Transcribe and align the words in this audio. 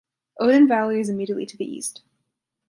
Odin 0.39 0.67
Valley 0.67 0.99
is 0.99 1.09
immediately 1.09 1.45
to 1.45 1.55
the 1.55 1.63
east. 1.71 2.01